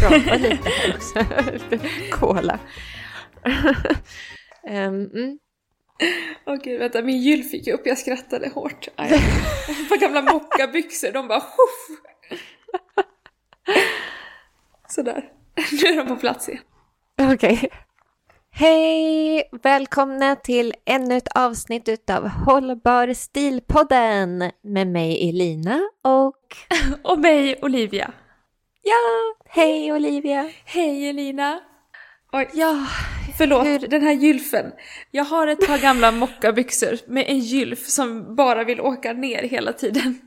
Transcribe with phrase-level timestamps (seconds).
[0.00, 1.18] prata lite här också.
[1.52, 2.58] Lite Cola.
[4.62, 4.74] um,
[5.14, 5.38] mm.
[6.46, 8.88] Åh gud, vänta, min gylf gick upp, jag skrattade hårt.
[9.88, 11.98] Par gamla mockabyxor, de bara Huff!
[14.88, 15.24] Sådär,
[15.56, 16.62] nu är de på plats igen.
[17.18, 17.34] Okej.
[17.34, 17.68] Okay.
[18.52, 19.48] Hej!
[19.62, 26.36] Välkomna till ännu ett avsnitt utav Hållbar stilpodden med mig Elina och...
[27.02, 28.12] och mig Olivia.
[28.82, 30.50] Ja, hej Olivia.
[30.64, 31.60] Hej Elina.
[32.32, 32.86] Oj, ja,
[33.38, 33.78] förlåt, hur...
[33.78, 34.72] den här gylfen.
[35.10, 39.72] Jag har ett par gamla mockabyxor med en gylf som bara vill åka ner hela
[39.72, 40.20] tiden.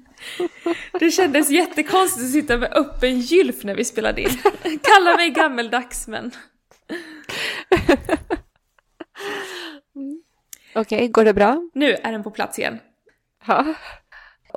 [1.00, 4.30] Det kändes jättekonstigt att sitta med öppen gylf när vi spelade in.
[4.82, 6.32] Kalla mig gammeldags men...
[10.76, 11.70] Okej, okay, går det bra?
[11.74, 12.80] Nu är den på plats igen.
[13.48, 13.66] Ja.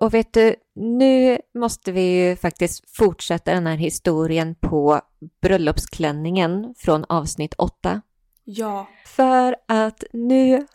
[0.01, 5.01] Och vet du, nu måste vi ju faktiskt fortsätta den här historien på
[5.43, 8.01] bröllopsklänningen från avsnitt 8.
[8.45, 8.89] Ja.
[9.07, 10.67] För att nu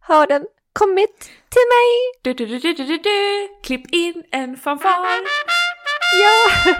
[0.00, 1.18] har den kommit
[1.48, 2.12] till mig!
[2.22, 3.48] Du, du, du, du, du, du.
[3.62, 4.90] Klipp in en fanfar!
[6.22, 6.74] Ja!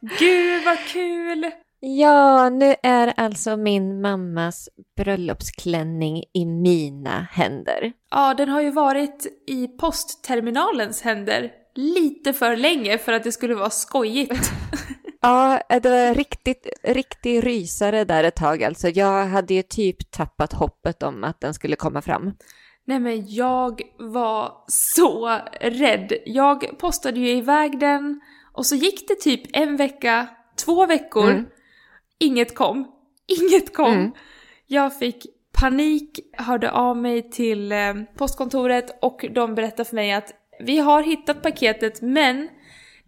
[0.18, 1.50] Gud vad kul!
[1.88, 7.92] Ja, nu är alltså min mammas bröllopsklänning i mina händer.
[8.10, 13.54] Ja, den har ju varit i postterminalens händer lite för länge för att det skulle
[13.54, 14.52] vara skojigt.
[15.20, 18.88] ja, det var riktigt, riktigt rysare där ett tag alltså.
[18.88, 22.32] Jag hade ju typ tappat hoppet om att den skulle komma fram.
[22.86, 26.12] Nej men jag var så rädd.
[26.24, 28.20] Jag postade ju iväg den
[28.52, 30.28] och så gick det typ en vecka,
[30.64, 31.30] två veckor.
[31.30, 31.46] Mm.
[32.20, 32.92] Inget kom.
[33.26, 33.92] Inget kom.
[33.92, 34.12] Mm.
[34.66, 35.26] Jag fick
[35.60, 41.02] panik, hörde av mig till eh, postkontoret och de berättade för mig att vi har
[41.02, 42.48] hittat paketet men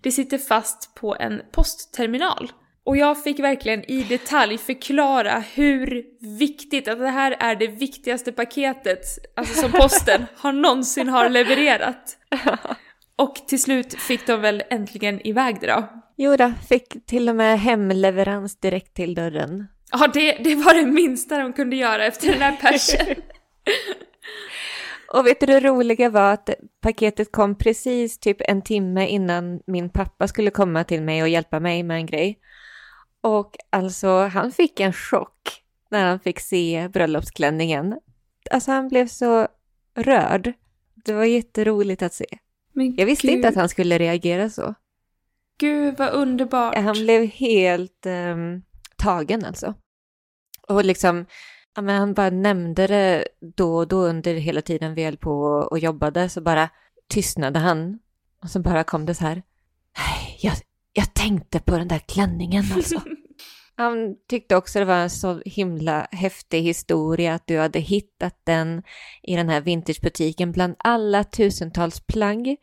[0.03, 2.53] det sitter fast på en postterminal.
[2.85, 6.05] Och jag fick verkligen i detalj förklara hur
[6.39, 9.01] viktigt, att det här är det viktigaste paketet,
[9.37, 12.17] alltså som posten har någonsin har levererat.
[13.17, 15.89] Och till slut fick de väl äntligen iväg det då.
[16.21, 19.67] Jo då, fick till och med hemleverans direkt till dörren.
[19.91, 23.06] Ja, det, det var det minsta de kunde göra efter den här persen.
[25.15, 29.91] Och vet du det roliga var att paketet kom precis typ en timme innan min
[29.91, 32.39] pappa skulle komma till mig och hjälpa mig med en grej.
[33.21, 37.99] Och alltså han fick en chock när han fick se bröllopsklänningen.
[38.51, 39.49] Alltså han blev så
[39.95, 40.53] rörd.
[40.95, 42.27] Det var jätteroligt att se.
[42.73, 43.37] Men jag visste Gud.
[43.37, 44.75] inte att han skulle reagera så.
[45.59, 46.77] Gud vad underbart.
[46.77, 48.63] Han blev helt um,
[48.97, 49.75] tagen alltså.
[50.69, 51.27] Och liksom,
[51.75, 53.25] ja, men han bara nämnde det
[53.57, 55.33] då och då under hela tiden vi höll på
[55.71, 56.69] och jobbade så bara
[57.09, 57.99] tystnade han.
[58.43, 59.43] Och så bara kom det så här.
[60.41, 60.55] Jag,
[60.93, 63.01] jag tänkte på den där klänningen alltså.
[63.77, 68.83] Han tyckte också det var en så himla häftig historia att du hade hittat den
[69.22, 72.57] i den här vintagebutiken bland alla tusentals plagg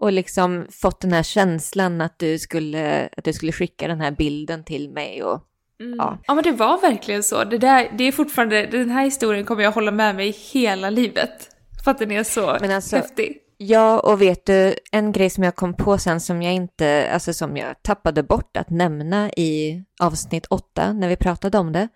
[0.00, 4.10] och liksom fått den här känslan att du skulle, att du skulle skicka den här
[4.10, 5.42] bilden till mig och
[5.80, 5.94] mm.
[5.98, 6.18] ja.
[6.26, 7.44] Ja men det var verkligen så.
[7.44, 11.48] Det, där, det är fortfarande, den här historien kommer jag hålla med mig hela livet.
[11.84, 13.40] För att den är så men alltså, häftig.
[13.56, 17.32] Ja, och vet du, en grej som jag kom på sen som jag inte, alltså
[17.32, 21.88] som jag tappade bort att nämna i avsnitt åtta när vi pratade om det,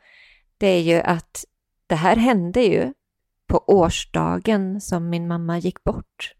[0.59, 1.45] det är ju att
[1.87, 2.93] det här hände ju
[3.47, 6.35] på årsdagen som min mamma gick bort.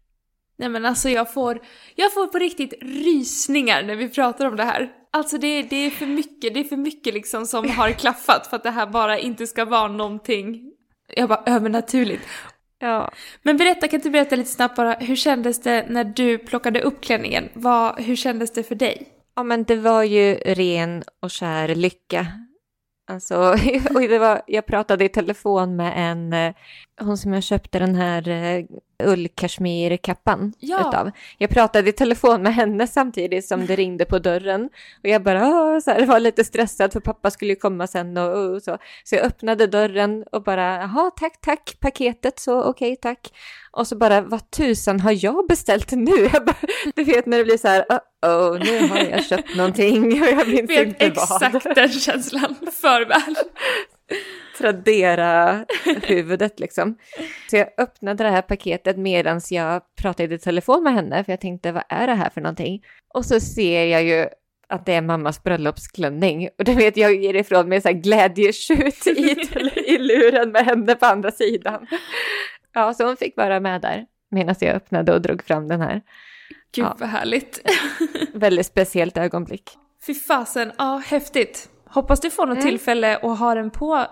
[0.59, 1.59] Nej men alltså jag får,
[1.95, 4.89] jag får på riktigt rysningar när vi pratar om det här.
[5.11, 8.55] Alltså det, det är för mycket, det är för mycket liksom som har klaffat för
[8.55, 10.71] att det här bara inte ska vara någonting,
[11.15, 12.23] jag bara övernaturligt.
[12.79, 13.11] Ja.
[13.43, 17.01] Men berätta, kan du berätta lite snabbt bara, hur kändes det när du plockade upp
[17.01, 17.49] klänningen?
[17.53, 19.07] Vad, hur kändes det för dig?
[19.35, 22.27] Ja, men det var ju ren och skär lycka.
[23.09, 23.35] Alltså,
[23.93, 26.53] och det var, jag pratade i telefon med en, eh,
[26.99, 28.65] hon som jag köpte den här eh,
[29.03, 30.79] ullkashmirkappan Ja.
[30.79, 31.11] utav.
[31.37, 34.69] Jag pratade i telefon med henne samtidigt som det ringde på dörren.
[35.03, 38.17] Och jag bara, Åh, så här, var lite stressad för pappa skulle ju komma sen
[38.17, 38.77] och, och så.
[39.03, 43.27] Så jag öppnade dörren och bara, jaha, tack, tack, paketet, så okej, tack.
[43.71, 46.11] Och så bara, vad tusan har jag beställt nu?
[46.33, 46.55] Jag bara,
[46.95, 47.85] du vet när det blir så här,
[48.25, 51.43] oh, nu har jag köpt någonting och jag minns Vet inte vad.
[51.43, 53.35] exakt den känslan för väl.
[54.57, 55.65] Tradera
[56.03, 56.97] huvudet liksom.
[57.49, 61.41] Så jag öppnade det här paketet medan jag pratade i telefon med henne för jag
[61.41, 62.81] tänkte vad är det här för någonting?
[63.13, 64.27] Och så ser jag ju
[64.67, 69.07] att det är mammas bröllopsklänning och då vet jag ger ifrån mig så här glädjetjut
[69.07, 69.35] i,
[69.85, 71.87] i luren med henne på andra sidan.
[72.73, 76.01] Ja, så hon fick vara med där medan jag öppnade och drog fram den här.
[76.75, 76.95] Gud Ja.
[76.99, 77.61] vad härligt.
[78.33, 79.69] Väldigt speciellt ögonblick.
[80.05, 81.69] Fy fasen, ja häftigt.
[81.91, 82.69] Hoppas du får något Mm.
[82.69, 84.05] tillfälle och ha den, på,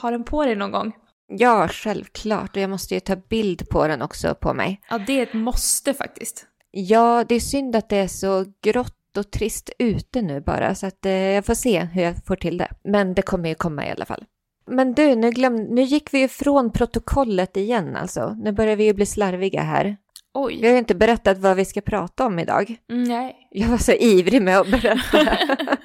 [0.00, 0.92] ha den på dig någon gång.
[1.28, 2.56] Ja, självklart.
[2.56, 4.80] Och jag måste ju ta bild på den också på mig.
[4.90, 6.46] Ja, det är ett måste faktiskt.
[6.70, 10.86] Ja, det är synd att det är så grått och trist ute nu bara, så
[10.86, 12.68] att eh, jag får se hur jag får till det.
[12.84, 14.24] Men det kommer ju komma i alla fall.
[14.70, 18.34] Men du, nu, glöm, nu gick vi ju från protokollet igen alltså.
[18.42, 19.84] Nu börjar vi ju bli slarviga här.
[19.84, 19.96] Vi
[20.34, 20.62] Oj.
[20.66, 22.76] har ju inte berättat vad vi ska prata om idag.
[22.90, 23.36] Mm, Nej.
[23.50, 25.18] Jag var så ivrig med att berätta.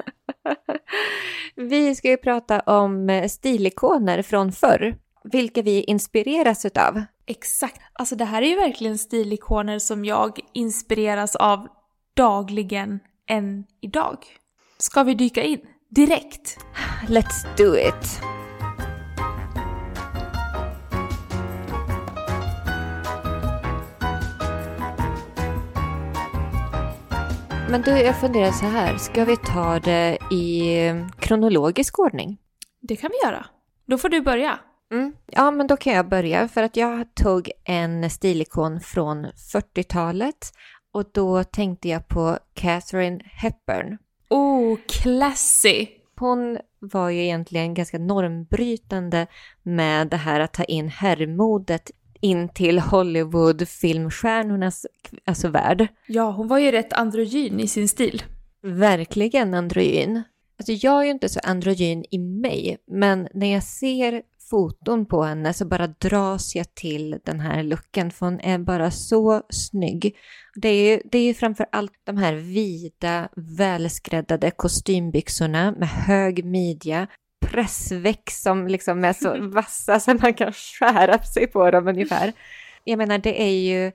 [1.55, 7.03] vi ska ju prata om eh, stilikoner från förr, vilka vi inspireras utav.
[7.25, 7.81] Exakt.
[7.93, 11.67] Alltså det här är ju verkligen stilikoner som jag inspireras av
[12.13, 12.99] dagligen
[13.29, 14.17] än idag.
[14.77, 15.61] Ska vi dyka in?
[15.89, 16.57] Direkt?
[17.07, 18.38] Let's do it!
[27.71, 30.79] Men du, jag funderar så här, ska vi ta det i
[31.19, 32.37] kronologisk ordning?
[32.81, 33.45] Det kan vi göra.
[33.85, 34.59] Då får du börja.
[34.91, 35.13] Mm.
[35.25, 40.51] Ja, men då kan jag börja för att jag tog en stilikon från 40-talet
[40.93, 43.97] och då tänkte jag på Catherine Hepburn.
[44.29, 45.87] Oh, classy!
[46.19, 49.27] Hon var ju egentligen ganska normbrytande
[49.63, 54.85] med det här att ta in herrmodet in till Hollywood-filmstjärnornas
[55.25, 55.87] alltså värld.
[56.07, 58.23] Ja, hon var ju rätt androgyn i sin stil.
[58.61, 60.23] Verkligen androgyn.
[60.59, 65.23] Alltså jag är ju inte så androgyn i mig, men när jag ser foton på
[65.23, 70.15] henne så bara dras jag till den här looken för hon är bara så snygg.
[70.55, 76.45] Det är ju, det är ju framför allt de här vida, välskräddade kostymbyxorna med hög
[76.45, 77.07] midja,
[77.51, 82.33] pressväck som liksom är så vassa så man kan skära sig på dem ungefär.
[82.83, 83.91] Jag menar, det är ju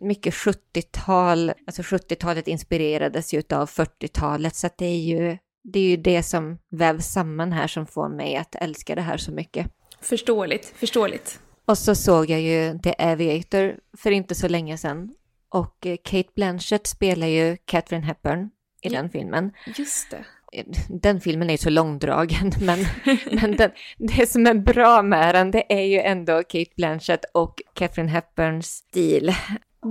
[0.00, 5.84] mycket 70-tal, alltså 70-talet inspirerades ju av 40-talet så att det är ju det är
[5.90, 9.66] ju det som vävs samman här som får mig att älska det här så mycket.
[10.00, 11.40] Förståeligt, förståeligt.
[11.66, 15.10] Och så såg jag ju The Aviator för inte så länge sedan.
[15.48, 18.50] Och eh, Kate Blanchett spelar ju Catherine Hepburn
[18.82, 18.90] i Ja.
[18.90, 19.52] den filmen.
[19.78, 20.24] Just det.
[20.88, 22.78] Den filmen är ju så långdragen, men,
[23.40, 27.62] men den, det som är bra med den, det är ju ändå Kate Blanchett och
[27.74, 29.32] Catherine Hepburns stil.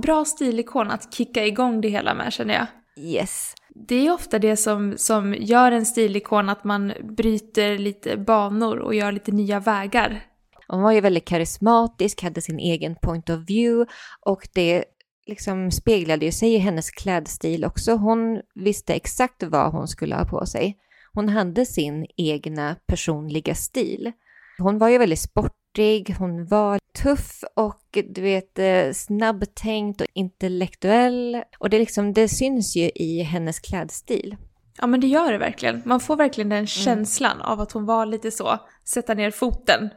[0.02, 2.66] Bra stilikon att kicka igång det hela med känner jag.
[2.98, 3.54] Yes.
[3.74, 8.94] Det är ofta det som, som gör en stilikon att man bryter lite banor och
[8.94, 10.20] gör lite nya vägar.
[10.68, 14.84] Hon var ju väldigt karismatisk, hade sin egen point of view och det
[15.28, 17.92] liksom speglade ju sig i hennes klädstil också.
[17.92, 20.76] Hon visste exakt vad hon skulle ha på sig.
[21.12, 24.12] Hon hade sin egna personliga stil.
[24.58, 31.42] Hon var ju väldigt sportig, hon var tuff och du vet eh, snabbtänkt och intellektuell.
[31.58, 34.36] Och det, liksom, det syns ju i hennes klädstil.
[34.80, 35.82] Ja men det gör det verkligen.
[35.84, 39.90] Man får verkligen den känslan av att hon var lite så, sätta ner foten.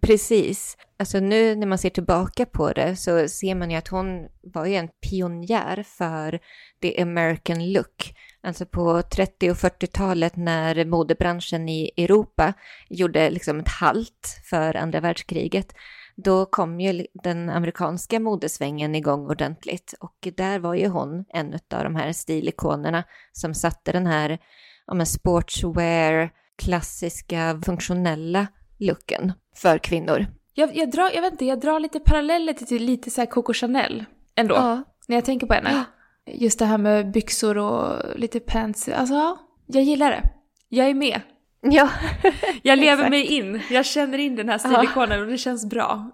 [0.00, 0.76] Precis.
[0.98, 4.66] Alltså nu när man ser tillbaka på det så ser man ju att hon var
[4.66, 6.40] ju en pionjär för
[6.82, 8.14] the American look.
[8.42, 12.52] Alltså på 30 och 40-talet när modebranschen i Europa
[12.88, 15.74] gjorde liksom ett halt för andra världskriget.
[16.16, 21.84] då kom ju den amerikanska modesvängen igång ordentligt och där var ju hon en av
[21.84, 24.38] de här stilikonerna som satte den här
[24.86, 28.46] ja, sportswear, klassiska, funktionella
[28.78, 30.26] looken för kvinnor.
[30.54, 33.52] Jag, jag, drar, jag vet inte, jag drar lite paralleller till, lite så här Coco
[33.52, 34.54] Chanel ändå.
[34.54, 34.82] Ja.
[35.08, 35.84] När jag tänker på henne.
[36.26, 38.88] Just det här med byxor och lite pants.
[38.88, 40.22] Alltså, ja, jag gillar det.
[40.68, 41.20] Jag är med.
[41.60, 41.90] Ja,
[42.62, 43.60] Jag lever mig in.
[43.70, 46.10] Jag känner in den här stilikonen och det känns bra.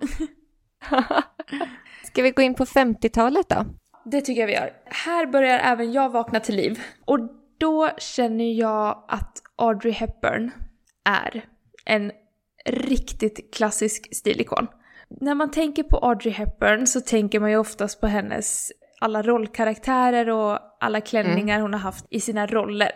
[2.05, 3.65] Ska vi gå in på 50-talet då?
[4.05, 4.71] Det tycker jag vi gör.
[4.85, 6.81] Här börjar även jag vakna till liv.
[7.05, 7.19] Och
[7.59, 10.51] då känner jag att Audrey Hepburn
[11.05, 11.45] är
[11.85, 12.13] en
[12.65, 14.67] riktigt klassisk stilikon.
[15.21, 20.31] När man tänker på Audrey Hepburn så tänker man ju oftast på hennes alla rollkaraktärer
[20.31, 21.63] och alla klänningar mm.
[21.63, 22.93] hon har haft i sina roller.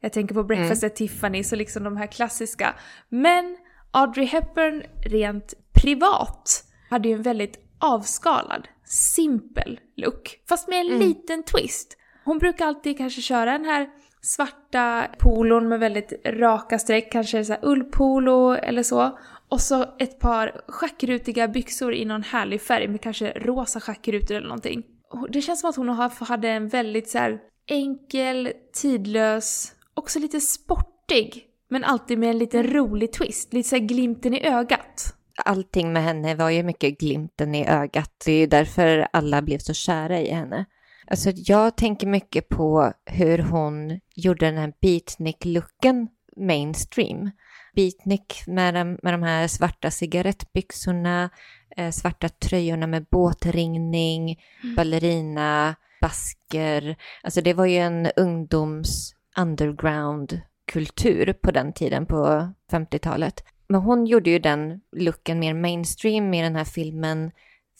[0.00, 0.92] Jag tänker på Breakfast mm.
[0.92, 2.74] at Tiffany's och liksom de här klassiska.
[3.08, 3.56] Men
[3.90, 10.40] Audrey Hepburn rent privat hade ju en väldigt avskalad, simpel look.
[10.48, 11.00] Fast med en mm.
[11.00, 11.96] liten twist.
[12.24, 13.88] Hon brukar alltid kanske köra den här
[14.22, 19.18] svarta polon med väldigt raka streck, kanske så här ullpolo eller så.
[19.48, 24.48] Och så ett par schackrutiga byxor i någon härlig färg med kanske rosa schackrutor eller
[24.48, 24.82] någonting.
[25.28, 25.88] Det känns som att hon
[26.28, 33.12] hade en väldigt så enkel, tidlös, också lite sportig, men alltid med en liten rolig
[33.12, 35.16] twist, lite så glimten i ögat.
[35.44, 38.22] Allting med henne var ju mycket glimten i ögat.
[38.24, 40.64] Det är ju därför alla blev så kära i henne.
[41.10, 47.30] Alltså jag tänker mycket på hur hon gjorde den här beatnik-looken mainstream.
[47.74, 51.30] Beatnik med de, med de här svarta cigarettbyxorna,
[51.76, 54.74] eh, svarta tröjorna med båtringning, mm.
[54.76, 56.96] ballerina, basker.
[57.22, 63.44] Alltså det var ju en ungdoms underground-kultur på den tiden, på 50-talet.
[63.68, 67.30] Men hon gjorde ju den looken mer mainstream med den här filmen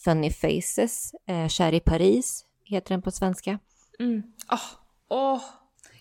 [0.05, 3.59] Funny Faces, eh, Kär i Paris, heter den på svenska.
[3.99, 4.23] Mm.
[4.51, 5.43] Oh, oh.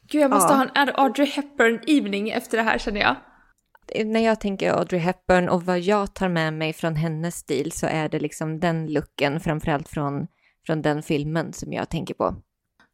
[0.10, 0.58] Gud, jag måste ja.
[0.58, 3.16] ha en Audrey Hepburn-evening efter det här känner jag.
[4.06, 7.86] När jag tänker Audrey Hepburn och vad jag tar med mig från hennes stil så
[7.86, 10.28] är det liksom den looken, framförallt från,
[10.66, 12.36] från den filmen som jag tänker på.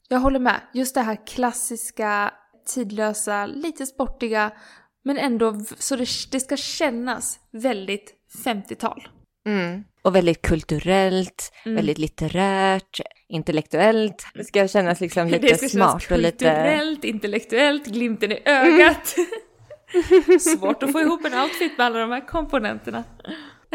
[0.08, 0.62] Jag håller med.
[0.74, 2.34] Just det här klassiska,
[2.74, 4.52] tidlösa, lite sportiga,
[5.04, 8.14] men ändå så det, det ska kännas väldigt
[8.46, 9.08] 50-tal.
[9.46, 9.84] Mm.
[10.02, 11.76] Och väldigt kulturellt, mm.
[11.76, 14.28] väldigt litterärt, intellektuellt.
[14.34, 16.32] Det ska kännas liksom lite smart och lite...
[16.32, 19.16] kulturellt, intellektuellt, glimten i ögat.
[19.18, 20.40] Mm.
[20.40, 23.04] Svårt att få ihop en outfit med alla de här komponenterna.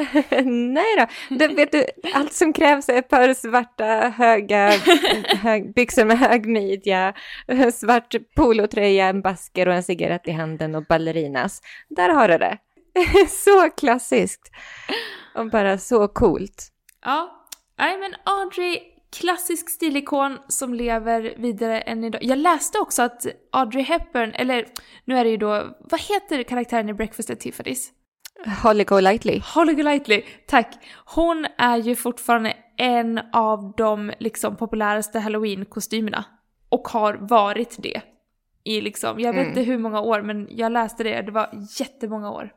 [0.45, 1.85] Nej då, det, vet du,
[2.15, 3.85] allt som krävs är ett par svarta
[4.17, 4.69] höga
[5.43, 7.15] hög, byxor med hög midja,
[7.75, 11.61] svart polotröja, en basker och en cigarett i handen och ballerinas.
[11.89, 12.59] Där har du det.
[13.29, 14.51] så klassiskt
[15.41, 16.73] och bara så coolt.
[17.05, 17.47] Ja,
[17.79, 18.79] nej men Audrey,
[19.21, 22.23] klassisk stilikon som lever vidare än idag.
[22.25, 24.67] Jag läste också att Audrey Hepburn, eller
[25.05, 27.91] nu är det ju då, vad heter karaktären i Breakfast at Tiffany's?
[28.63, 29.41] Holly Golightly.
[29.55, 30.75] Holly Golightly, tack.
[31.05, 36.25] Hon är ju fortfarande en av de liksom populäraste halloween-kostymerna.
[36.69, 38.01] Och har varit det.
[38.65, 39.49] I liksom, jag vet mm.
[39.49, 42.53] inte hur många år men jag läste det, det var jättemånga år.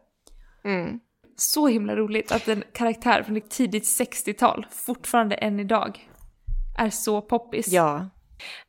[0.63, 0.99] Mm.
[1.35, 6.09] Så himla roligt att en karaktär från ett tidigt 60-tal fortfarande än idag
[6.77, 7.67] är så poppis.
[7.67, 8.09] Ja.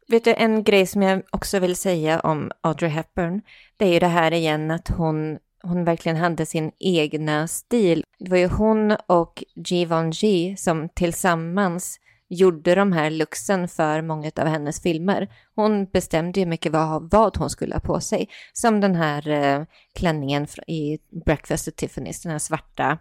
[0.08, 3.42] Vet du, en grej som jag också vill säga om Audrey Hepburn,
[3.76, 8.04] det är ju det här igen att hon hon verkligen hade sin egna stil.
[8.18, 14.46] Det var ju hon och Givenchy som tillsammans gjorde de här luxen för många av
[14.46, 15.28] hennes filmer.
[15.54, 18.28] Hon bestämde ju mycket vad, vad hon skulle ha på sig.
[18.52, 19.64] Som den här eh,
[19.94, 22.98] klänningen i Breakfast at Tiffany's, den här svarta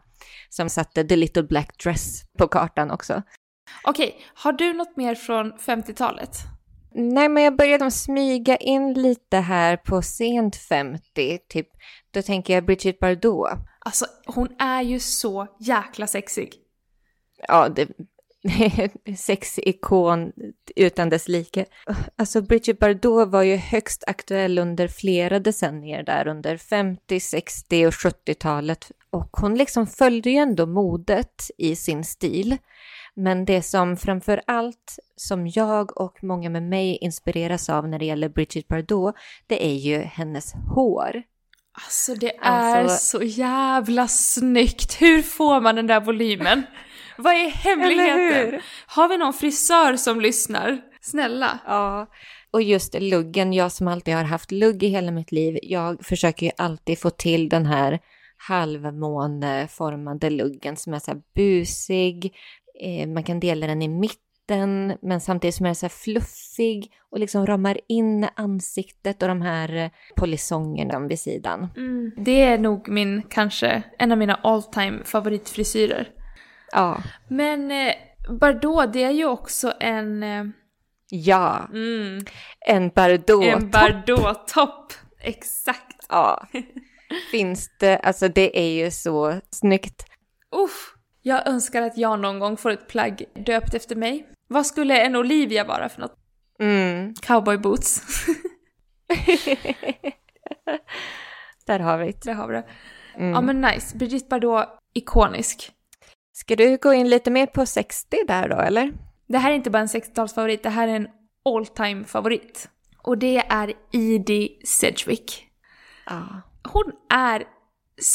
[0.49, 3.21] som satte The Little Black Dress på kartan också.
[3.83, 6.37] Okej, har du något mer från 50-talet?
[6.95, 11.67] Nej, men jag började smyga in lite här på sent 50, typ.
[12.11, 13.49] Då tänker jag Bridget Bardot.
[13.79, 16.53] Alltså, hon är ju så jäkla sexig.
[17.47, 17.87] Ja, det,
[19.17, 20.31] sexikon
[20.75, 21.65] utan dess like.
[22.15, 27.93] Alltså Bridget Bardot var ju högst aktuell under flera decennier där under 50, 60 och
[27.93, 28.91] 70-talet.
[29.09, 32.57] Och hon liksom följde ju ändå modet i sin stil.
[33.15, 38.05] Men det som framför allt som jag och många med mig inspireras av när det
[38.05, 39.15] gäller Bridget Bardot,
[39.47, 41.23] det är ju hennes hår.
[41.73, 43.17] Alltså det är alltså...
[43.17, 45.01] så jävla snyggt!
[45.01, 46.63] Hur får man den där volymen?
[47.17, 48.61] Vad är hemligheten?
[48.87, 50.81] Har vi någon frisör som lyssnar?
[51.01, 51.59] Snälla.
[51.65, 52.07] Ja,
[52.51, 56.45] och just luggen, jag som alltid har haft lugg i hela mitt liv, jag försöker
[56.45, 57.99] ju alltid få till den här
[58.47, 62.35] halvmåneformade luggen som är så här busig.
[62.81, 67.19] Eh, man kan dela den i mitten, men samtidigt som är så här fluffig och
[67.19, 71.67] liksom ramar in ansiktet och de här eh, polisongerna vid sidan.
[71.77, 72.11] Mm.
[72.17, 76.09] Det är nog min, kanske, en av mina all time favoritfrisyrer.
[76.73, 77.03] Ja.
[77.29, 77.93] Men eh,
[78.29, 80.23] Bardot, det är ju också en...
[80.23, 80.43] Eh,
[81.15, 82.25] Ja, mm,
[82.65, 83.45] en Bardot.
[83.45, 84.93] en Bardot-topp.
[85.19, 86.05] Exakt.
[86.09, 86.47] Ja.
[87.31, 90.05] Finns det, alltså det är ju så snyggt.
[90.55, 90.93] Uff.
[91.21, 94.27] Jag önskar att jag någon gång får ett plagg döpt efter mig.
[94.47, 96.15] Vad skulle en Olivia vara för något?
[96.59, 97.13] Mm.
[97.21, 98.01] Cowboy boots.
[101.65, 102.23] Där har vi det.
[102.23, 102.65] Där har vi det.
[103.15, 103.31] Mm.
[103.31, 103.97] Ja men nice.
[103.97, 105.71] Brigitte Bardot, ikonisk.
[106.35, 108.93] Ska du gå in lite mer på 60 där då, eller?
[109.27, 111.07] Det här är inte bara en 60-talsfavorit, det här är en
[111.45, 112.69] all time favorit.
[113.03, 115.47] Och det är Edie Sedgwick.
[116.05, 116.41] Ja.
[116.63, 117.43] Hon är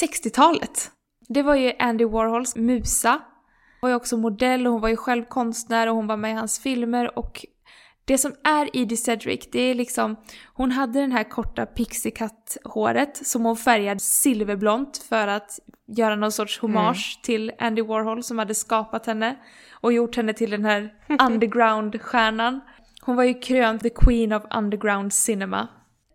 [0.02, 0.90] 60-talet.
[1.28, 3.10] Det var ju Andy Warhols musa.
[3.10, 3.20] Hon
[3.80, 6.34] var ju också modell och hon var ju själv konstnär och hon var med i
[6.34, 7.46] hans filmer och
[8.08, 10.16] det som är Edie Sedgwick, det är liksom,
[10.54, 16.58] hon hade den här korta pixiecut-håret som hon färgade silverblont för att göra någon sorts
[16.58, 19.36] hommage till Andy Warhol som hade skapat henne
[19.80, 20.94] och gjort henne till den här
[21.28, 22.60] underground-stjärnan.
[23.00, 25.68] Hon var ju krönt the queen of underground cinema.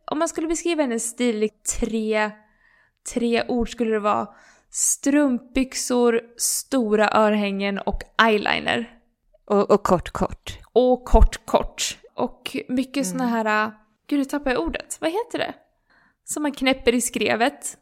[0.06, 2.32] Om man skulle beskriva hennes stil i tre,
[3.14, 4.28] tre ord skulle det vara
[4.70, 9.03] strumpbyxor, stora örhängen och eyeliner.
[9.54, 10.60] Och, och kort, kort.
[10.74, 11.98] Och kort, kort.
[12.16, 13.72] Och mycket såna här...
[14.08, 14.98] Gud, nu tappade jag ordet.
[15.02, 15.54] Vad heter det?
[16.24, 17.78] Som man knäpper i skrevet.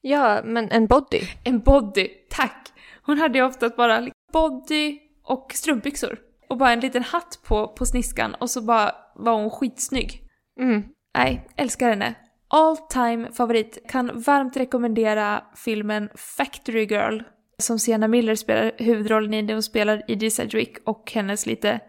[0.00, 1.20] Ja, men en body.
[1.44, 2.72] En body, tack!
[3.02, 6.18] Hon hade ju ofta bara body och strumpbyxor.
[6.48, 10.22] Och bara en liten hatt på, på sniskan och så bara var hon skitsnygg.
[10.60, 10.84] Mm.
[11.14, 12.14] Nej, älskar henne.
[12.48, 13.78] All time favorit.
[13.88, 17.20] Kan varmt rekommendera filmen Factory Girl.
[17.60, 19.52] Som Sienna Miller spelar huvudrollen i.
[19.52, 21.80] Hon spelar Edie Sedgwick och hennes lite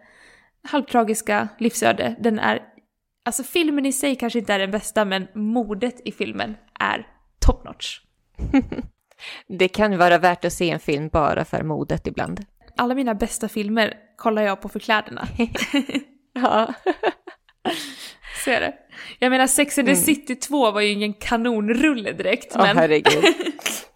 [0.68, 2.16] halvtragiska livsöde.
[2.20, 2.62] Den är...
[3.24, 7.06] Alltså filmen i sig kanske inte är den bästa men modet i filmen är
[7.38, 8.00] top notch.
[9.48, 12.44] Det kan vara värt att se en film bara för modet ibland.
[12.76, 15.28] Alla mina bästa filmer kollar jag på för kläderna.
[16.34, 16.74] Ja.
[18.44, 18.74] Så är det.
[19.18, 22.76] Jag menar Sex and the City 2 var ju ingen kanonrulle direkt Åh men...
[22.76, 23.24] herregud.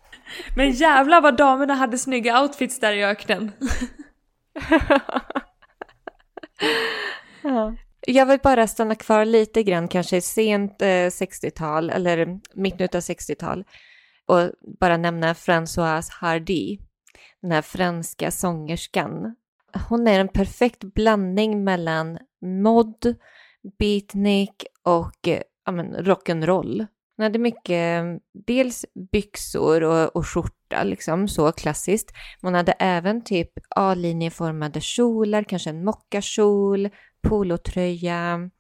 [0.57, 3.53] Men jävlar vad damerna hade snygga outfits där i öknen.
[7.43, 7.75] Ja.
[8.07, 13.65] Jag vill bara stanna kvar lite grann, kanske sent eh, 60-tal eller mitten av 60-tal
[14.27, 16.79] och bara nämna Françoise Hardy,
[17.43, 19.37] den här franska sångerskan.
[19.89, 23.17] Hon är en perfekt blandning mellan mod,
[23.79, 26.87] beatnik och eh, ja, men, rock'n'roll.
[27.17, 28.05] Hon hade mycket,
[28.47, 32.13] dels byxor och, och skjorta, liksom så klassiskt.
[32.41, 36.89] Men hon hade även typ A-linjeformade kjolar, kanske en mockakjol,
[37.23, 38.51] polotröja.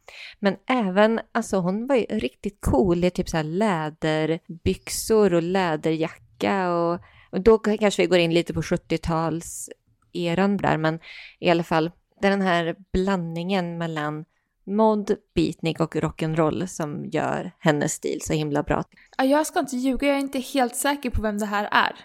[0.40, 6.74] Men även, alltså hon var ju riktigt cool i typ så här läderbyxor och läderjacka
[6.74, 9.70] och, och då kanske vi går in lite på 70-tals
[10.12, 11.00] eran där, men
[11.38, 11.90] i alla fall
[12.20, 14.24] den här blandningen mellan
[14.66, 18.84] mod, beatnik och rock'n'roll som gör hennes stil så himla bra.
[19.18, 21.96] Ja, jag ska inte ljuga, jag är inte helt säker på vem det här är.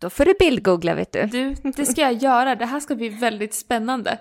[0.00, 1.26] Då får du bildgoogla vet du.
[1.26, 2.54] Du, det ska jag göra.
[2.54, 4.18] Det här ska bli väldigt spännande.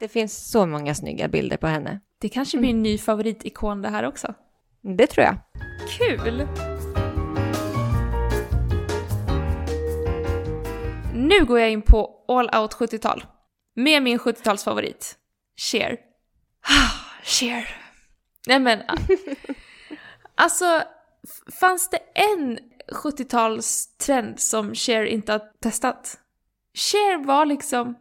[0.00, 2.00] Det finns så många snygga bilder på henne.
[2.20, 4.34] Det kanske blir en ny favoritikon det här också.
[4.82, 5.36] Det tror jag.
[5.98, 6.48] Kul!
[11.14, 13.24] Nu går jag in på all out 70-tal.
[13.76, 15.14] Med min 70-talsfavorit.
[15.56, 15.96] Cher.
[17.24, 17.68] Cher.
[18.46, 18.82] Nej men...
[20.34, 20.82] alltså,
[21.60, 22.58] fanns det en
[22.92, 26.18] 70-talstrend som Cher inte har testat?
[26.74, 27.94] Cher var liksom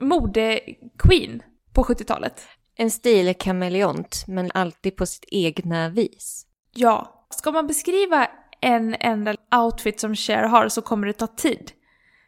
[0.00, 1.42] mode-queen
[1.74, 2.48] på 70-talet.
[2.76, 6.46] En stilkameleont, men alltid på sitt egna vis.
[6.74, 7.26] Ja.
[7.30, 11.72] Ska man beskriva en enda outfit som Cher har så kommer det ta tid.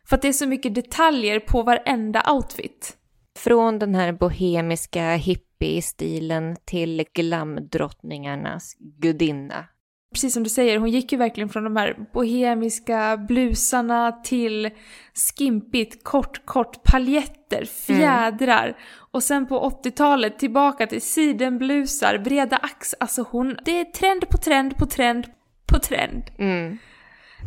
[0.09, 2.97] För att det är så mycket detaljer på varenda outfit.
[3.39, 9.67] Från den här bohemiska hippie-stilen till glamdrottningarnas gudinna.
[10.13, 14.71] Precis som du säger, hon gick ju verkligen från de här bohemiska blusarna till
[15.15, 18.77] skimpigt, kort, kort paljetter, fjädrar.
[19.13, 22.95] Och sen på 80-talet tillbaka till sidenblusar, breda ax.
[23.01, 25.27] Alltså hon, det är trend på trend på trend
[25.67, 26.23] på trend.
[26.39, 26.79] Mm.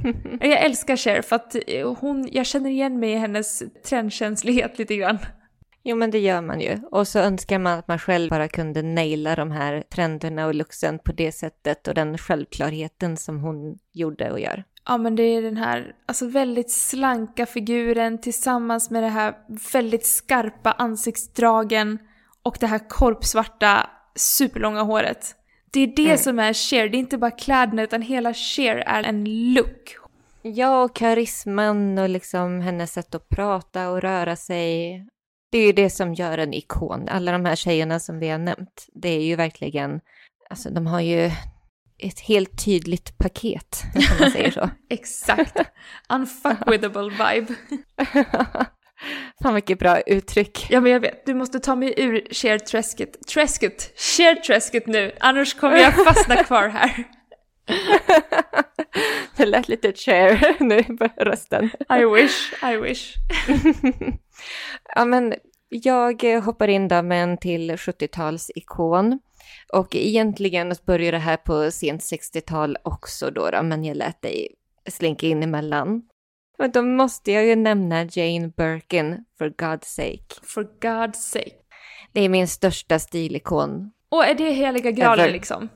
[0.42, 1.56] Jag älskar Cher för att
[2.00, 5.18] hon, jag känner igen mig i hennes trendkänslighet lite grann.
[5.84, 6.80] Jo, men det gör man ju.
[6.92, 11.00] Och så önskar man att man själv bara kunde naila de här trenderna och luxen
[11.00, 14.64] på det sättet och den självklarheten som hon gjorde och gör.
[14.86, 19.36] Ja men det är den här alltså väldigt slanka figuren tillsammans med det här
[19.74, 22.00] väldigt skarpa ansiktsdragen
[22.44, 25.36] och det här korpsvarta superlånga håret.
[25.72, 26.18] Det är det mm.
[26.18, 29.98] som är Cher, det är inte bara kläderna utan hela Cher är en look.
[30.42, 35.08] Ja, och karisman och liksom hennes sätt att prata och röra sig.
[35.54, 37.10] Det är ju det som gör en ikon.
[37.10, 40.00] Alla de här tjejerna som vi har nämnt, det är ju verkligen,
[40.50, 41.32] alltså de har ju
[42.00, 44.70] ett helt tydligt paket, om man säger så.
[44.90, 45.60] Exakt.
[46.10, 47.56] Unfuckwithable vibe.
[49.44, 50.68] Fan vilket bra uttryck.
[50.70, 53.28] Ja men jag vet, du måste ta mig ur share-träsket.
[53.28, 54.00] Träsket!
[54.00, 57.04] Share-träsket nu, annars kommer jag fastna kvar här.
[59.38, 61.70] det lät lite share nu på rösten.
[61.90, 63.16] I wish, I wish.
[64.96, 65.34] ja men
[65.70, 69.20] jag hoppar in då med en till 70-talsikon.
[69.74, 74.56] Och egentligen börjar det här på sent 60-tal också då, då, men jag lät dig
[74.90, 76.02] slinka in emellan.
[76.58, 80.26] Men då måste jag ju nämna Jane Birkin, for God's sake.
[80.44, 81.52] For God's sake.
[82.12, 83.92] Det är min största stilikon.
[84.10, 85.34] Och är det heliga graalen Ever.
[85.34, 85.70] liksom?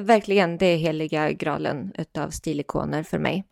[0.00, 3.44] Verkligen, det är heliga graalen utav stilikoner för mig.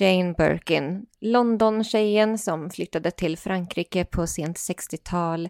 [0.00, 5.48] Jane Birkin, London-tjejen som flyttade till Frankrike på sent 60-tal,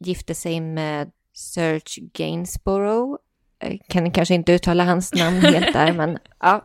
[0.00, 3.16] gifte sig med Serge Gainsborough.
[3.58, 6.64] Jag kan kanske inte uttala hans namn helt där, men ja.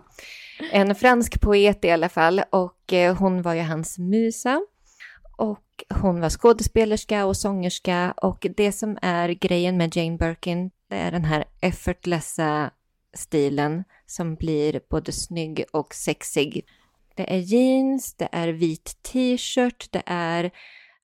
[0.71, 4.61] En fransk poet i alla fall och eh, hon var ju hans musa.
[5.37, 10.95] Och hon var skådespelerska och sångerska och det som är grejen med Jane Birkin, det
[10.95, 12.71] är den här effortlessa
[13.13, 16.65] stilen som blir både snygg och sexig.
[17.15, 20.51] Det är jeans, det är vit t-shirt, det är...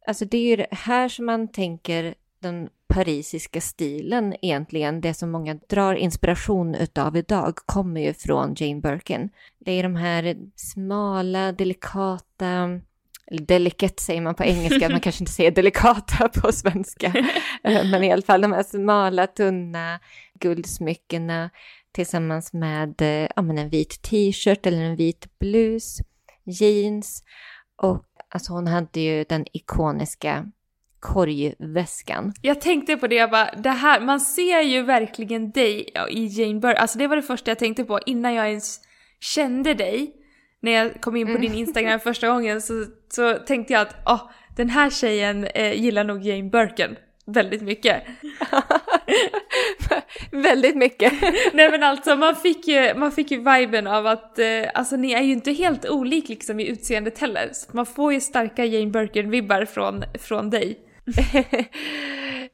[0.07, 5.31] Alltså det är ju det här som man tänker den parisiska stilen egentligen, det som
[5.31, 9.29] många drar inspiration utav idag, kommer ju från Jane Birkin.
[9.59, 12.79] Det är de här smala, delikata,
[13.31, 17.07] delicate säger man på engelska, man kanske inte säger delikata på svenska,
[17.63, 19.99] eh, men i alla fall de här smala, tunna
[20.39, 21.49] guldsmyckena
[21.91, 25.97] tillsammans med eh, ja, men en vit t-shirt eller en vit blus,
[26.45, 27.23] jeans
[27.81, 30.45] och alltså hon hade ju den ikoniska
[30.99, 32.33] korgväskan.
[32.41, 36.59] Jag tänkte på det, jag bara, det här, man ser ju verkligen dig i Jane
[36.59, 36.75] Bird.
[36.75, 38.79] Alltså det var det första jag tänkte på innan jag ens
[39.19, 40.15] kände dig.
[40.61, 41.41] När jag kom in på mm.
[41.41, 46.03] din Instagram första gången så, så tänkte jag att oh, den här tjejen eh, gillar
[46.03, 46.95] nog Jane Birkin
[47.33, 48.03] väldigt mycket.
[50.31, 51.13] väldigt mycket.
[51.53, 55.11] Nej men alltså man fick ju, man fick ju viben av att, eh, alltså ni
[55.11, 57.49] är ju inte helt olik liksom i utseendet heller.
[57.53, 60.79] Så man får ju starka Jane Birkin-vibbar från, från dig.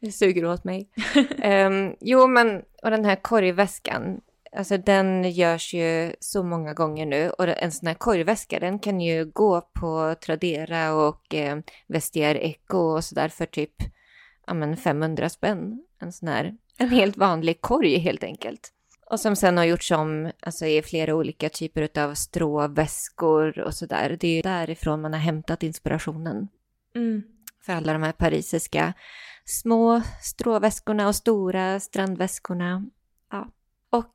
[0.01, 0.89] det suger åt mig.
[1.43, 4.19] um, jo, men och den här korgväskan,
[4.57, 9.01] alltså den görs ju så många gånger nu och en sån här korgväska den kan
[9.01, 11.57] ju gå på Tradera och eh,
[11.87, 13.73] Vestiaire Eco och sådär för typ
[14.47, 15.83] ja, men 500 spänn.
[15.99, 18.71] En sån här, en helt vanlig korg helt enkelt.
[19.09, 24.17] Och som sen har gjorts om alltså, i flera olika typer av stråväskor och sådär.
[24.19, 26.47] Det är därifrån man har hämtat inspirationen.
[26.95, 27.23] Mm
[27.65, 28.93] för alla de här parisiska
[29.45, 32.85] små stråväskorna och stora strandväskorna.
[33.31, 33.47] Ja.
[33.89, 34.13] Och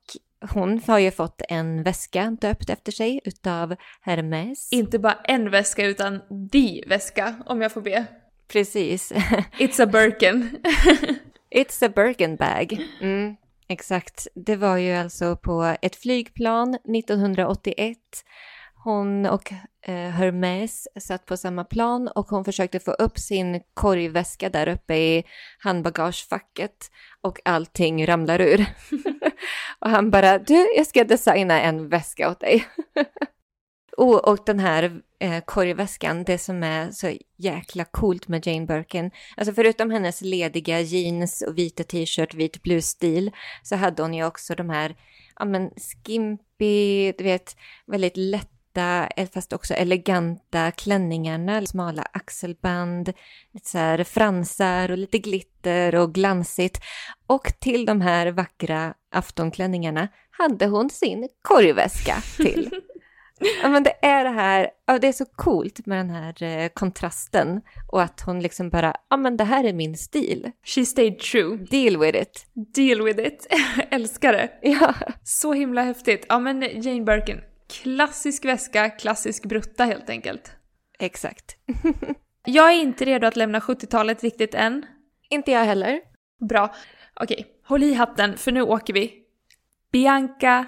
[0.53, 4.73] hon har ju fått en väska döpt efter sig utav Hermes.
[4.73, 6.19] Inte bara en väska utan
[6.51, 8.05] the väska, om jag får be.
[8.51, 9.11] Precis.
[9.57, 10.57] It's a Birkin.
[11.55, 12.87] It's a Birkin bag.
[13.01, 13.35] Mm,
[13.67, 14.27] exakt.
[14.35, 17.97] Det var ju alltså på ett flygplan 1981
[18.83, 24.49] hon och eh, Hermes satt på samma plan och hon försökte få upp sin korgväska
[24.49, 25.23] där uppe i
[25.59, 28.65] handbagagefacket och allting ramlar ur.
[29.79, 32.65] och han bara, du, jag ska designa en väska åt dig.
[33.97, 39.11] oh, och den här eh, korgväskan, det som är så jäkla coolt med Jane Birkin,
[39.37, 43.31] alltså förutom hennes lediga jeans och vita t-shirt, vit blusstil,
[43.63, 44.95] så hade hon ju också de här,
[45.39, 45.71] ja men
[46.05, 53.13] skimpy, du vet, väldigt lätta eh, fast också eleganta klänningarna, smala axelband,
[53.51, 56.81] lite så här fransar och lite glitter och glansigt.
[57.27, 62.71] Och till de här vackra aftonklänningarna hade hon sin korgväska till.
[63.61, 66.69] Ja, men det är det här, ja, det är så coolt med den här eh,
[66.69, 70.51] kontrasten och att hon liksom bara, ja men det här är min stil.
[70.63, 71.57] She stayed true.
[71.57, 72.45] Deal with it.
[72.75, 73.47] Deal with it.
[73.91, 74.49] Älskar det.
[74.61, 74.93] Ja.
[75.23, 76.25] Så himla häftigt.
[76.29, 77.41] Ja men Jane Birkin,
[77.83, 80.51] Klassisk väska, klassisk brutta helt enkelt.
[80.99, 81.55] Exakt.
[82.45, 84.85] jag är inte redo att lämna 70-talet riktigt än.
[85.29, 85.99] Inte jag heller.
[86.49, 86.75] Bra.
[87.13, 89.13] Okej, håll i hatten för nu åker vi.
[89.91, 90.65] Bianca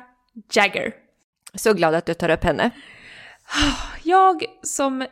[0.53, 1.02] Jagger.
[1.55, 2.71] Så glad att du tar upp henne.
[4.03, 5.05] Jag som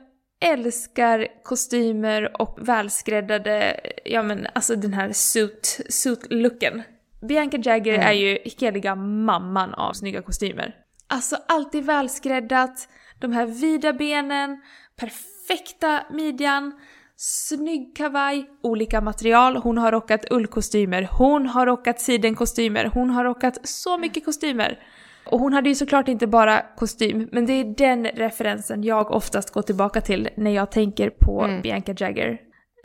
[0.45, 6.83] älskar kostymer och välskräddade, ja men alltså den här suit, suit-looken.
[7.21, 8.07] Bianca Jagger Mm.
[8.07, 10.75] är ju heliga mamman av snygga kostymer.
[11.07, 12.87] Alltså alltid välskräddat,
[13.19, 14.61] de här vida benen,
[14.95, 16.79] perfekta midjan,
[17.15, 19.55] snygg kavaj, olika material.
[19.55, 24.79] Hon har rockat ullkostymer, hon har rockat sidenkostymer, hon har rockat så mycket kostymer.
[25.23, 29.51] Och hon hade ju såklart inte bara kostym, men det är den referensen jag oftast
[29.51, 31.61] går tillbaka till när jag tänker på Mm.
[31.61, 32.37] Bianca Jagger.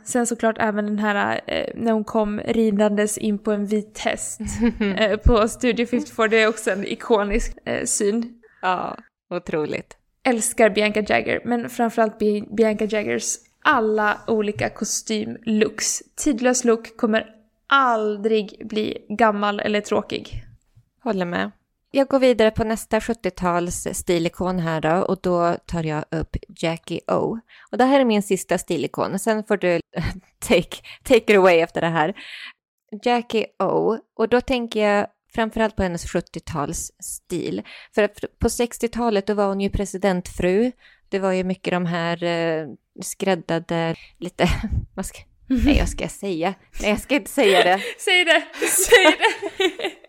[0.03, 4.39] Sen såklart även den här eh, när hon kom ridandes in på en vit häst
[4.97, 8.41] eh, på Studio 54, det är också en ikonisk eh, syn.
[8.61, 8.97] Ja,
[9.29, 9.97] otroligt.
[10.23, 16.01] Älskar Bianca Jagger, men framförallt Bi- Bianca Jaggers alla olika kostymlooks.
[16.15, 17.25] Tidlös look kommer
[17.67, 20.43] aldrig bli gammal eller tråkig.
[21.03, 21.51] Håller med.
[21.91, 26.99] Jag går vidare på nästa 70-tals stilikon här då och då tar jag upp Jackie
[27.07, 27.39] O.
[27.71, 29.79] Och det här är min sista stilikon, sen får du
[30.39, 32.13] take, take it away efter det här.
[33.03, 37.63] Jackie O, och då tänker jag framförallt på hennes 70-talsstil.
[37.95, 40.71] För att på 60-talet då var hon ju presidentfru.
[41.09, 42.67] Det var ju mycket de här eh,
[43.01, 44.47] skräddade, lite,
[44.95, 47.81] vad ska, nej jag ska säga, nej jag ska inte säga det.
[47.99, 48.43] Säg det!
[48.67, 50.07] Säg det!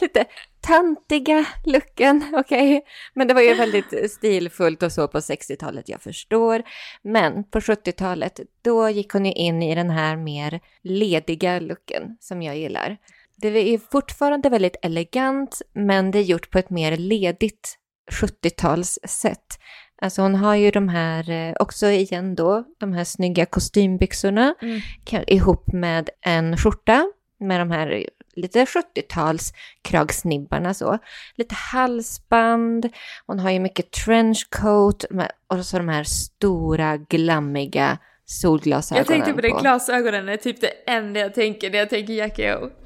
[0.00, 0.24] lite
[0.62, 2.84] tantiga looken, okej.
[3.14, 6.62] Men det var ju väldigt stilfullt och så på 60-talet, jag förstår.
[7.02, 12.42] Men på 70-talet, då gick hon ju in i den här mer lediga looken som
[12.42, 12.96] jag gillar.
[13.36, 17.78] Det är fortfarande väldigt elegant, men det är gjort på ett mer ledigt
[18.12, 19.58] 70-talssätt.
[20.02, 24.80] Alltså hon har ju de här, eh, också igen då, de här snygga kostymbyxorna Mm.
[25.26, 30.98] ihop med en skjorta med de här lite 70-tals kragsnibbarna så.
[31.36, 32.88] Lite halsband,
[33.26, 35.04] hon har ju mycket trenchcoat
[35.48, 40.90] och så de här stora glammiga solglasögonen Jag tänkte på det, glasögonen är typ det
[40.90, 42.70] enda jag tänker när jag tänker Jackie O.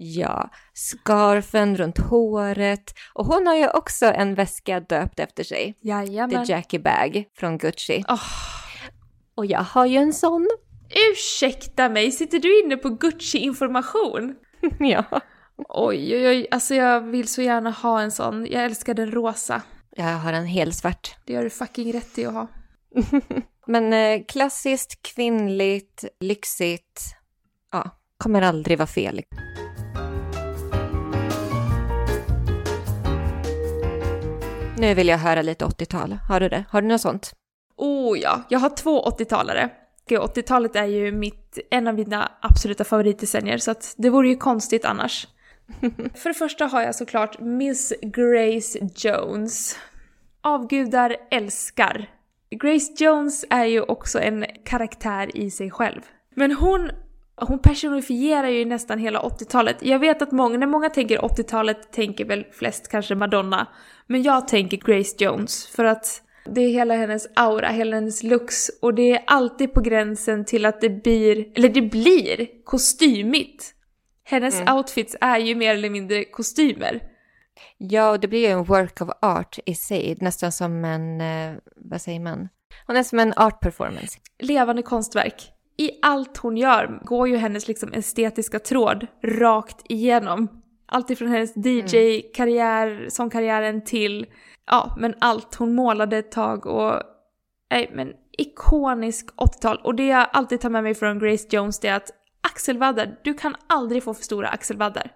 [0.00, 5.74] Ja, scarfen runt håret och hon har ju också en väska döpt efter sig.
[5.80, 6.44] Jajamän.
[6.46, 8.04] The Jackie Bag från Gucci.
[8.08, 8.20] Åh,
[9.34, 10.48] Och jag har ju en sån.
[11.12, 14.34] ursäkta mig, sitter du inne på Gucci-information?
[14.78, 15.04] ja.
[15.68, 18.46] Oj, oj, oj, alltså jag vill så gärna ha en sån.
[18.50, 19.62] Jag älskar den rosa.
[19.90, 21.16] Jag har en helsvart.
[21.24, 22.46] Det gör du fucking rätt i att ha.
[23.66, 27.02] Men eh, klassiskt, kvinnligt, lyxigt.
[27.72, 29.22] Ja, kommer aldrig vara fel.
[34.78, 36.12] Nu vill jag höra lite 80-tal.
[36.28, 36.64] Har du det?
[36.70, 37.32] Har du något sånt?
[37.76, 39.70] Oh ja, jag har två 80-talare.
[40.08, 44.36] Okej, 80-talet är ju mitt, en av mina absoluta favoritdecennier så att det vore ju
[44.36, 45.28] konstigt annars.
[46.14, 49.76] För det första har jag såklart Miss Grace Jones.
[50.40, 52.10] Avgudar älskar.
[52.50, 56.00] Grace Jones är ju också en karaktär i sig själv.
[56.34, 56.90] Men hon,
[57.36, 59.76] hon personifierar ju nästan hela 80-talet.
[59.80, 63.66] Jag vet att många, när många tänker 80-talet tänker väl flest kanske Madonna.
[64.06, 68.68] Men jag tänker Grace Jones för att det är hela hennes aura, hela hennes looks
[68.82, 73.74] och det är alltid på gränsen till att det blir, eller det blir kostymigt.
[74.24, 77.02] Hennes outfits är ju mer eller mindre kostymer.
[77.78, 80.16] Ja, och det blir ju en work of art i sig.
[80.20, 82.48] Nästan som en, eh, vad säger man?
[82.86, 84.18] Hon är som en art performance.
[84.38, 85.52] Levande konstverk.
[85.76, 90.57] I allt hon gör går ju hennes liksom estetiska tråd rakt igenom.
[90.88, 94.26] Allt ifrån hennes DJ-karriär, sångkarriären till,
[94.66, 95.54] ja men allt.
[95.54, 97.02] Hon målade ett tag och,
[97.70, 99.80] nej men ikonisk 80-tal.
[99.84, 103.34] Och det jag alltid tar med mig från Grace Jones det är att axelvaddar, du
[103.34, 105.10] kan aldrig få för stora axelvaddar.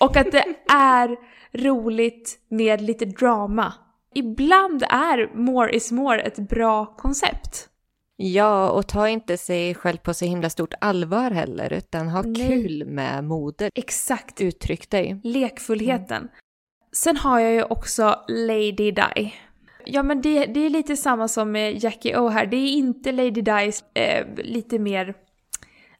[0.00, 1.16] Och att det är
[1.52, 3.72] roligt med lite drama.
[4.14, 7.68] Ibland är more is more ett bra koncept.
[8.16, 12.48] Ja, och ta inte sig själv på så himla stort allvar heller, utan ha Nej.
[12.48, 13.72] kul med modet.
[13.74, 14.40] Exakt.
[14.40, 15.20] Uttryck dig.
[15.24, 16.28] lekfullheten.
[16.92, 19.34] Sen har jag ju också Lady Di.
[19.84, 23.12] Ja men det, det är lite samma som med Jackie O här, det är inte
[23.12, 25.14] Lady Di's eh, lite mer...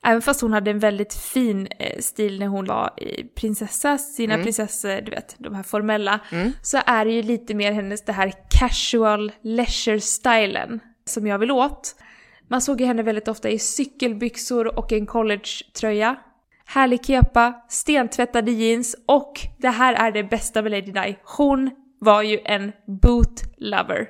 [0.07, 2.91] Även fast hon hade en väldigt fin eh, stil när hon var
[3.35, 4.45] prinsessa, sina Mm.
[4.45, 6.53] prinsessor, du vet, de här formella, Mm.
[6.63, 11.97] så är det ju lite mer hennes det här casual leisure-stylen som jag vill åt.
[12.49, 16.17] Man såg ju henne väldigt ofta i cykelbyxor och en collegetröja.
[16.67, 21.19] Härlig kepa, stentvättade jeans och det här är det bästa med Lady Di.
[21.37, 24.09] Hon var ju en boot lover.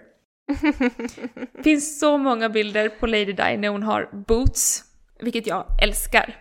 [1.64, 4.84] Finns så många bilder på Lady Di när hon har boots,
[5.20, 6.36] vilket jag älskar.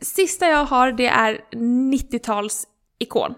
[0.00, 2.66] Sista jag har det är 90-tals
[2.98, 3.34] ikon.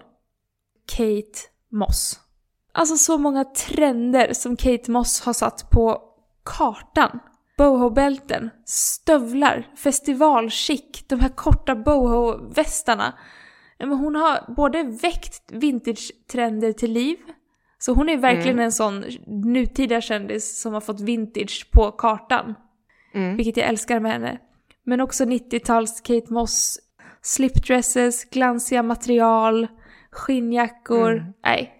[0.95, 1.39] Kate
[1.71, 2.19] Moss.
[2.71, 6.01] Alltså så många trender som Kate Moss har satt på
[6.43, 7.19] kartan.
[7.57, 13.13] Boho-bälten, stövlar, festivalchic, de här korta boho-västarna.
[13.79, 17.17] Hon har både väckt vintage-trender till liv,
[17.79, 18.65] så hon är verkligen Mm.
[18.65, 22.55] en sån nutida kändis som har fått vintage på kartan.
[23.13, 23.37] Mm.
[23.37, 24.37] Vilket jag älskar med henne.
[24.85, 26.79] Men också 90-tals Kate Moss,
[27.21, 29.67] slipdresses, glansiga material,
[30.11, 31.11] skinnjackor.
[31.11, 31.33] Mm.
[31.43, 31.73] Nej.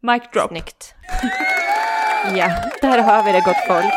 [0.00, 0.48] Mic drop.
[0.48, 0.94] Snyggt.
[2.36, 2.48] ja,
[2.82, 3.94] där har vi det gott folk.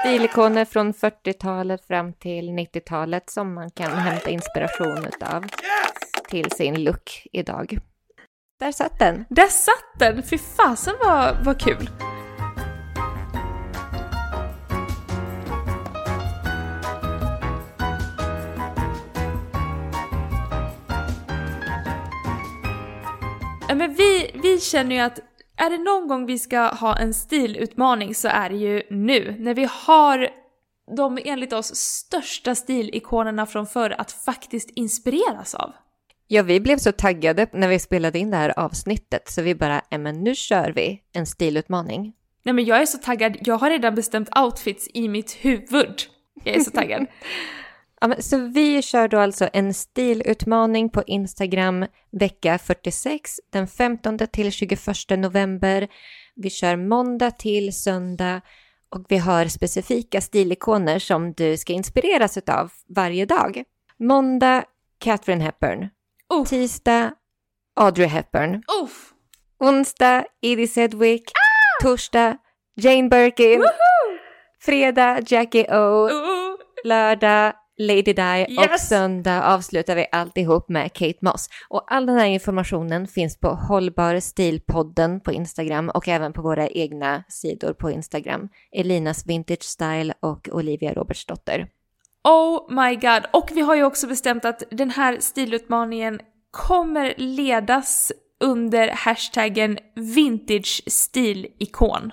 [0.00, 5.44] Stilikoner från 40-talet fram till 90-talet som man kan hämta inspiration utav
[6.28, 7.78] till sin look idag.
[8.60, 9.24] Där satt den.
[9.28, 10.22] Där satt den!
[10.22, 11.90] Fy fasen vad, vad kul!
[23.68, 25.20] Ja, Men vi, vi känner ju att
[25.58, 29.36] är det någon gång vi ska ha en stilutmaning så är det ju nu.
[29.38, 30.28] När vi har
[30.96, 35.72] de enligt oss största stilikonerna från förr att faktiskt inspireras av.
[36.26, 39.82] Ja, vi blev så taggade när vi spelade in det här avsnittet så vi bara,
[39.88, 42.12] "Ja, men nu kör vi en stilutmaning.
[42.42, 45.94] Nej men jag är så taggad, jag har redan bestämt outfits i mitt huvud.
[46.44, 47.06] Jag är så taggad.
[48.00, 54.52] Ja, så vi kör då alltså en stilutmaning på Instagram vecka 46 den 15 till
[54.52, 54.80] 21
[55.10, 55.88] november.
[56.34, 58.40] Vi kör måndag till söndag
[58.90, 63.62] och vi har specifika stilikoner som du ska inspireras av varje dag.
[63.98, 64.64] Måndag
[64.98, 65.88] Catherine Hepburn.
[66.34, 66.48] Uff.
[66.48, 67.12] Tisdag
[67.76, 68.62] Audrey Hepburn.
[68.82, 69.12] Uff.
[69.58, 71.30] Onsdag Edie Sedgwick.
[71.82, 72.36] Torsdag
[72.76, 73.64] Jane Birkin.
[74.60, 76.08] Fredag Jackie O.
[76.08, 76.56] Uh.
[76.84, 78.88] lördag Lady Di och Yes!
[78.88, 81.48] söndag avslutar vi alltihop med Kate Moss.
[81.68, 86.68] Och all den här informationen finns på Hållbar stilpodden på Instagram och även på våra
[86.68, 88.48] egna sidor på Instagram.
[88.72, 91.68] Elinas Vintage Style och Olivia Robertsdotter.
[92.24, 93.22] Oh my god.
[93.32, 100.82] Och vi har ju också bestämt att den här stilutmaningen kommer ledas under hashtaggen vintage
[100.86, 102.12] stilikon.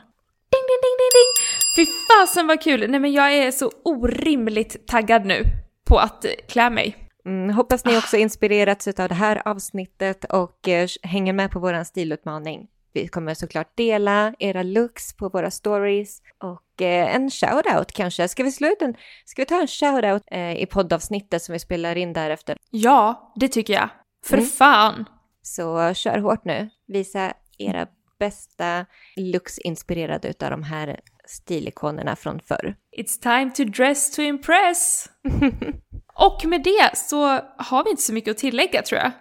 [0.51, 1.31] Ding, ding, ding, ding, ding!
[1.75, 2.91] Fy fasen vad kul!
[2.91, 5.43] Nej men jag är så orimligt taggad nu
[5.87, 6.95] på att eh, klä mig.
[7.25, 11.85] Mm, hoppas ni också inspirerats av det här avsnittet och eh, hänger med på våran
[11.85, 12.67] stilutmaning.
[12.93, 18.27] Vi kommer såklart dela era looks på våra stories och eh, en shoutout kanske.
[18.27, 21.59] Ska vi, slå ut en, ska vi ta en shoutout eh, i poddavsnittet som vi
[21.59, 22.57] spelar in därefter?
[22.69, 23.89] Ja, det tycker jag.
[24.25, 24.49] För Mm.
[24.49, 25.05] fan!
[25.41, 26.69] Så kör hårt nu.
[26.87, 27.87] Visa era
[28.19, 32.75] bästa looks inspirerade av de här stilikonerna från förr.
[32.97, 35.09] It's time to dress to impress!
[36.17, 37.25] Och med det så
[37.57, 39.11] har vi inte så mycket att tillägga tror jag.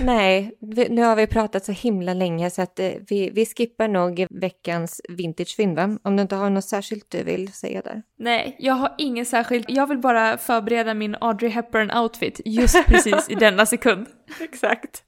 [0.00, 3.88] Nej, vi, nu har vi pratat så himla länge så att eh, vi, vi skippar
[3.88, 5.98] nog veckans vintagefynd va?
[6.02, 8.02] Om du inte har något särskilt du vill säga där.
[8.18, 9.64] Nej, jag har ingen särskild...
[9.68, 14.06] Jag vill bara förbereda min Audrey Hepburn-outfit just precis i denna sekund.
[14.40, 15.02] Exakt.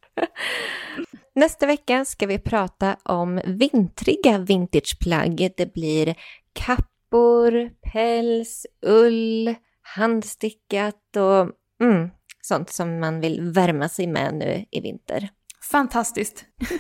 [1.39, 5.51] Nästa vecka ska vi prata om vintriga vintageplagg.
[5.57, 6.15] Det blir
[6.53, 11.51] kappor, päls, ull, handstickat och
[11.85, 12.11] mm,
[12.43, 15.29] sånt som man vill värma sig med nu i vinter.
[15.71, 16.45] Fantastiskt.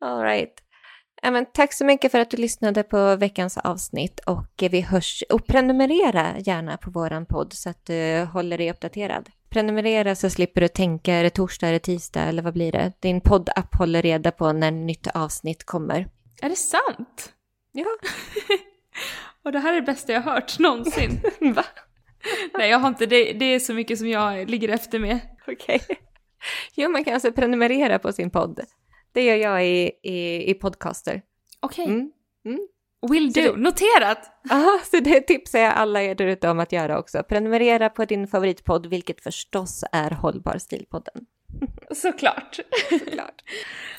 [0.00, 0.54] All right.
[1.22, 5.46] Men tack så mycket för att du lyssnade på veckans avsnitt och vi hörs och
[5.46, 9.30] prenumerera gärna på våran podd så att du håller dig uppdaterad.
[9.52, 12.92] Prenumerera så slipper du tänka, är det torsdag, är det tisdag eller vad blir det?
[13.00, 16.08] Din poddapp håller reda på när nytt avsnitt kommer.
[16.42, 17.32] Är det sant?
[17.72, 17.86] Ja.
[19.44, 21.20] Och det här är det bästa jag har hört någonsin.
[21.54, 21.64] Va?
[22.54, 23.32] Nej, jag har inte det.
[23.32, 25.18] Det är så mycket som jag ligger efter med.
[25.46, 25.80] Okej.
[26.74, 28.60] Jo, man kan alltså prenumerera på sin podd.
[29.12, 31.22] Det gör jag i, i, i podcaster.
[31.60, 31.84] Okej.
[31.86, 32.12] Mm.
[32.44, 32.68] Mm.
[33.10, 33.56] Will do.
[33.56, 34.28] Noterat!
[34.48, 37.22] Ja, så det tipsar jag alla er där ute om att göra också.
[37.22, 41.26] Prenumerera på din favoritpodd, vilket förstås är Hållbar stilpodden.
[41.94, 42.58] Såklart.
[42.90, 43.42] Såklart.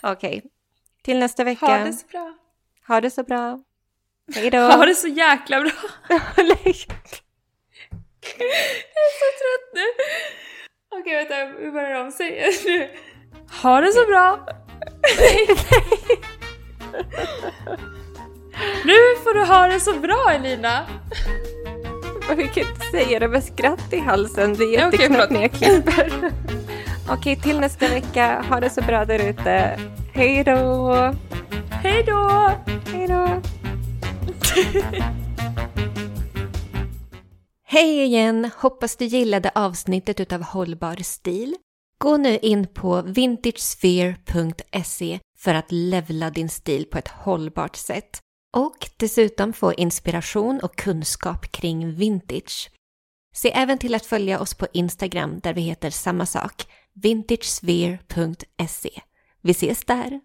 [0.01, 0.43] Okej,
[1.03, 1.65] till nästa vecka.
[1.65, 2.33] Ha det så bra.
[2.87, 3.59] Ha det så bra.
[4.35, 4.57] Hej då.
[4.71, 5.71] Ha det så jäkla bra.
[6.37, 6.75] Nej.
[8.37, 8.47] Jag
[8.97, 9.85] är så trött nu.
[10.99, 11.59] Okej, vänta.
[11.59, 12.11] Vi börjar om.
[12.11, 12.89] Säg nu.
[13.61, 14.45] Ha det så bra.
[18.85, 18.93] Nu
[19.23, 20.85] får du ha det så bra, Elina.
[22.35, 24.53] Vi kan inte säga det med skratt i halsen.
[24.53, 26.31] Det är jätteknäppt när jag klipper.
[27.09, 28.45] Okej, till nästa vecka.
[28.49, 29.79] Ha det så bra där ute.
[30.13, 31.13] Hej då.
[31.83, 32.51] Hej då!
[32.91, 33.27] Hej då.
[37.65, 38.49] Hej igen!
[38.57, 41.55] Hoppas du gillade avsnittet utav Hållbar stil.
[41.97, 48.19] Gå nu in på vintagesphere.se för att levla din stil på ett hållbart sätt
[48.53, 52.71] och dessutom få inspiration och kunskap kring vintage.
[53.35, 59.01] Se även till att följa oss på Instagram där vi heter samma sak, vintagesphere.se.
[59.41, 60.21] Vi ses där!